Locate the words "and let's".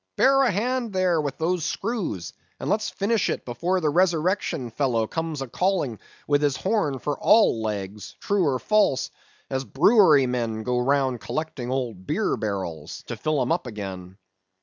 2.59-2.89